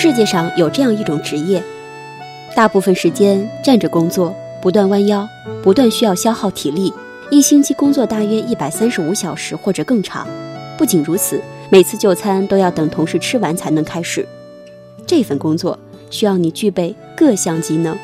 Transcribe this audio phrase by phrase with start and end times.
[0.00, 1.60] 世界上有这样一种职业，
[2.54, 4.32] 大部分时间站着工作，
[4.62, 5.28] 不断弯腰，
[5.60, 6.94] 不断需要消耗体力，
[7.32, 10.24] 一星期工作大约一百三十五小时或者更长。
[10.76, 14.24] 不仅如此，每次就餐都要等同事吃完才能开始。
[15.04, 15.76] 这份工作
[16.10, 17.98] 需要你具备各项技能，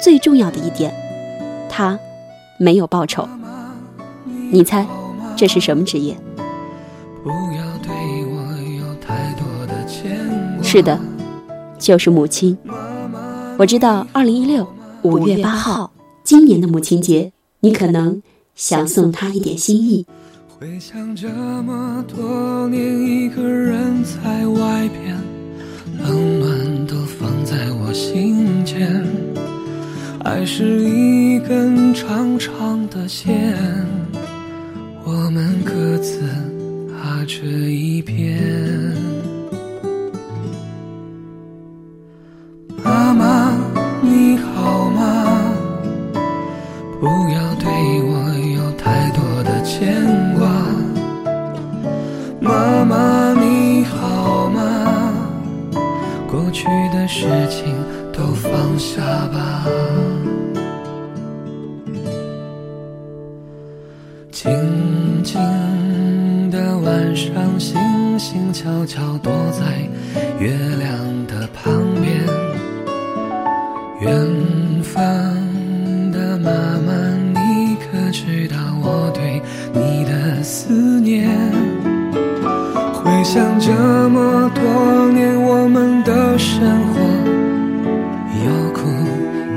[0.00, 0.94] 最重要的一点，
[1.68, 1.98] 它
[2.56, 3.28] 没有报酬。
[4.50, 4.86] 你猜
[5.36, 6.16] 这是什么职业？
[10.62, 10.98] 是的，
[11.84, 12.56] 就是母亲。
[13.58, 14.66] 我知道，二零一六
[15.02, 15.92] 五月八号，
[16.24, 18.22] 今年的母亲节，你可能
[18.54, 20.06] 想送她一点心意。
[20.48, 25.14] 回想这么多年，一个人在外边，
[26.02, 29.06] 冷暖都放在我心间。
[30.20, 33.54] 爱是一根长长的线，
[35.04, 36.18] 我们各自
[36.88, 39.13] 踏着一边。
[47.64, 50.46] 对我有太多的牵挂
[52.38, 55.14] 妈妈你好吗
[56.30, 57.74] 过去的事情
[58.12, 59.66] 都放下吧
[64.30, 64.52] 静
[65.22, 65.40] 静
[66.50, 69.88] 的晚上星星悄悄躲在
[70.38, 72.26] 月亮的旁边
[74.02, 74.33] 远
[83.24, 83.72] 想这
[84.10, 87.00] 么多年，我们的生活
[88.44, 88.80] 有苦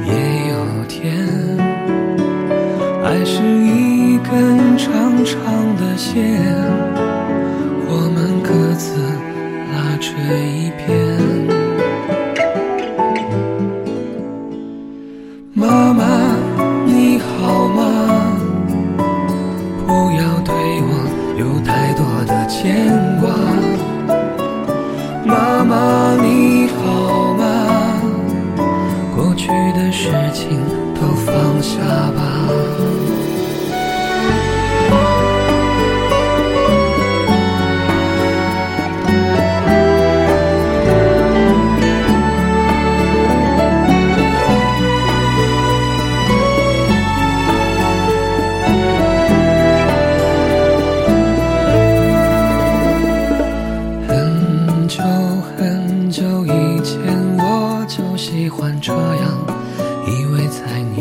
[0.05, 0.13] 也
[0.49, 0.55] 有
[0.87, 1.13] 甜，
[3.03, 4.77] 爱是一根。
[4.77, 5.35] 长长
[5.75, 6.23] 的线，
[7.89, 8.95] 我们各自
[9.73, 10.07] 拉着
[10.45, 10.96] 一边。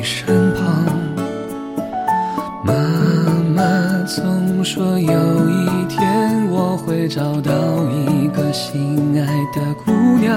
[0.07, 0.87] 身旁。
[2.65, 2.73] 妈
[3.57, 3.63] 妈
[4.07, 7.51] 总说有一天我会找到
[7.91, 9.91] 一个心爱的姑
[10.21, 10.33] 娘。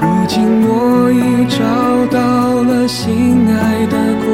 [0.00, 1.60] 如今我已找
[2.06, 4.29] 到了心爱的姑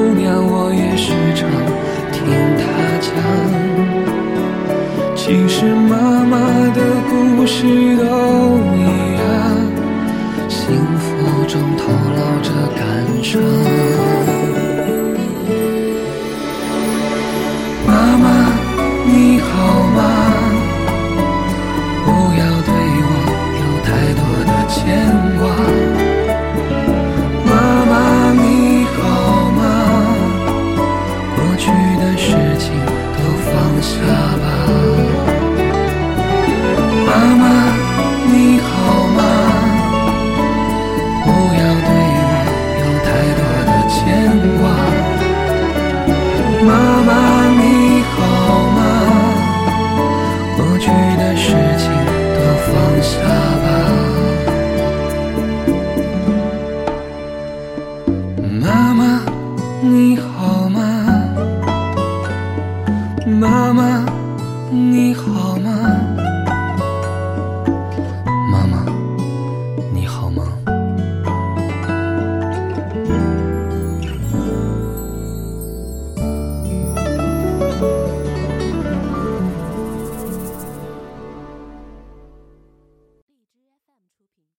[51.27, 51.91] 的事情
[52.35, 53.11] 都放下
[53.63, 53.67] 吧。
[58.61, 59.03] 妈妈
[59.83, 60.25] 你好